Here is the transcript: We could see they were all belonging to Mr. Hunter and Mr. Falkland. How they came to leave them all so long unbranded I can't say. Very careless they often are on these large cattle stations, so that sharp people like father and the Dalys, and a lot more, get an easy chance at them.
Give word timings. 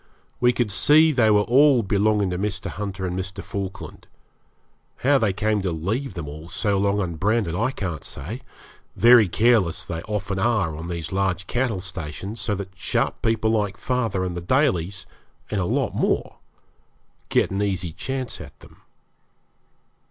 We 0.39 0.51
could 0.51 0.71
see 0.71 1.11
they 1.11 1.29
were 1.29 1.41
all 1.43 1.83
belonging 1.83 2.31
to 2.31 2.39
Mr. 2.39 2.71
Hunter 2.71 3.05
and 3.05 3.15
Mr. 3.15 3.43
Falkland. 3.43 4.07
How 5.05 5.19
they 5.19 5.31
came 5.31 5.61
to 5.61 5.71
leave 5.71 6.15
them 6.15 6.27
all 6.27 6.49
so 6.49 6.79
long 6.79 6.99
unbranded 6.99 7.53
I 7.53 7.69
can't 7.69 8.03
say. 8.03 8.41
Very 8.95 9.27
careless 9.29 9.85
they 9.85 10.01
often 10.07 10.39
are 10.39 10.75
on 10.75 10.87
these 10.87 11.11
large 11.11 11.45
cattle 11.45 11.81
stations, 11.81 12.41
so 12.41 12.55
that 12.55 12.75
sharp 12.75 13.21
people 13.21 13.51
like 13.51 13.77
father 13.77 14.23
and 14.23 14.35
the 14.35 14.41
Dalys, 14.41 15.05
and 15.51 15.61
a 15.61 15.65
lot 15.65 15.93
more, 15.93 16.37
get 17.29 17.51
an 17.51 17.61
easy 17.61 17.93
chance 17.93 18.41
at 18.41 18.59
them. 18.61 18.77